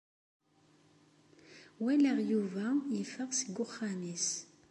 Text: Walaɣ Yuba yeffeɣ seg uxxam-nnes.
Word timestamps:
Walaɣ 1.83 2.17
Yuba 2.31 2.65
yeffeɣ 2.97 3.29
seg 3.33 3.55
uxxam-nnes. 3.63 4.29